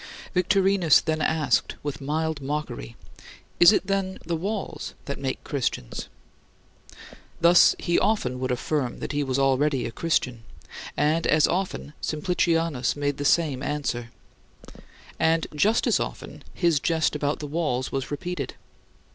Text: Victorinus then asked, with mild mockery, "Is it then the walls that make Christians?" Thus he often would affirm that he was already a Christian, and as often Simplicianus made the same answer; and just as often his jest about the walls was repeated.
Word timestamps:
Victorinus 0.33 0.99
then 0.99 1.21
asked, 1.21 1.75
with 1.83 2.01
mild 2.01 2.41
mockery, 2.41 2.95
"Is 3.59 3.71
it 3.71 3.85
then 3.85 4.17
the 4.25 4.35
walls 4.35 4.95
that 5.05 5.19
make 5.19 5.43
Christians?" 5.43 6.07
Thus 7.39 7.75
he 7.77 7.99
often 7.99 8.39
would 8.39 8.49
affirm 8.49 8.97
that 8.97 9.11
he 9.11 9.23
was 9.23 9.37
already 9.37 9.85
a 9.85 9.91
Christian, 9.91 10.41
and 10.97 11.27
as 11.27 11.47
often 11.47 11.93
Simplicianus 12.01 12.95
made 12.95 13.17
the 13.17 13.25
same 13.25 13.61
answer; 13.61 14.09
and 15.19 15.45
just 15.53 15.85
as 15.85 15.99
often 15.99 16.43
his 16.55 16.79
jest 16.79 17.15
about 17.15 17.37
the 17.37 17.45
walls 17.45 17.91
was 17.91 18.09
repeated. 18.09 18.55